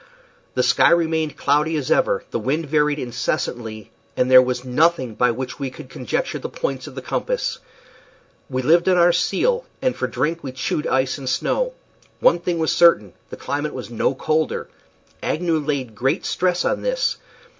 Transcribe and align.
The 0.55 0.63
sky 0.63 0.89
remained 0.89 1.33
as 1.33 1.37
cloudy 1.37 1.77
as 1.77 1.91
ever, 1.91 2.23
the 2.31 2.39
wind 2.39 2.65
varied 2.65 2.97
incessantly, 2.97 3.91
and 4.17 4.31
there 4.31 4.41
was 4.41 4.65
nothing 4.65 5.13
by 5.13 5.29
which 5.29 5.59
we 5.59 5.69
could 5.69 5.89
conjecture 5.91 6.39
the 6.39 6.49
points 6.49 6.87
of 6.87 6.95
the 6.95 7.03
compass. 7.03 7.59
We 8.49 8.63
lived 8.63 8.89
on 8.89 8.97
our 8.97 9.13
seal, 9.13 9.63
and 9.79 9.95
for 9.95 10.07
drink 10.07 10.43
we 10.43 10.53
chewed 10.53 10.87
ice 10.87 11.19
and 11.19 11.29
snow. 11.29 11.73
One 12.19 12.39
thing 12.39 12.57
was 12.57 12.71
certain 12.71 13.13
the 13.29 13.37
climate 13.37 13.75
was 13.75 13.91
no 13.91 14.15
colder. 14.15 14.69
Agnew 15.21 15.59
laid 15.59 15.93
great 15.93 16.25
stress 16.25 16.65
on 16.65 16.81
this. 16.81 17.17